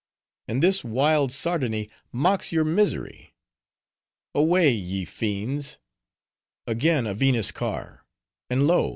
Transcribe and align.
"And 0.47 0.63
this 0.63 0.83
wild 0.83 1.29
sardony 1.31 1.91
mocks 2.11 2.51
your 2.51 2.63
misery." 2.63 3.35
"Away! 4.33 4.71
ye 4.71 5.05
fiends." 5.05 5.77
"Again 6.65 7.05
a 7.05 7.13
Venus 7.13 7.51
car; 7.51 8.03
and 8.49 8.65
lo! 8.65 8.89